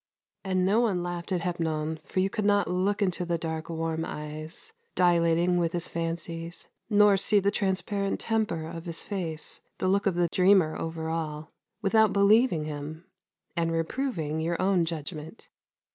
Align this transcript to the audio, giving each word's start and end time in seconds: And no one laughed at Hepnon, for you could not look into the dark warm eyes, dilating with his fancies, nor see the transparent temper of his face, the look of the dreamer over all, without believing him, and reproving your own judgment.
And 0.43 0.65
no 0.65 0.79
one 0.79 1.03
laughed 1.03 1.31
at 1.31 1.41
Hepnon, 1.41 1.99
for 2.03 2.21
you 2.21 2.29
could 2.31 2.43
not 2.43 2.67
look 2.67 3.03
into 3.03 3.23
the 3.23 3.37
dark 3.37 3.69
warm 3.69 4.03
eyes, 4.03 4.73
dilating 4.95 5.57
with 5.57 5.73
his 5.73 5.87
fancies, 5.89 6.67
nor 6.89 7.17
see 7.17 7.39
the 7.39 7.51
transparent 7.51 8.19
temper 8.19 8.67
of 8.67 8.85
his 8.85 9.03
face, 9.03 9.61
the 9.77 9.87
look 9.87 10.07
of 10.07 10.15
the 10.15 10.27
dreamer 10.31 10.75
over 10.75 11.07
all, 11.07 11.51
without 11.83 12.13
believing 12.13 12.63
him, 12.65 13.05
and 13.55 13.71
reproving 13.71 14.39
your 14.39 14.59
own 14.59 14.85
judgment. 14.85 15.49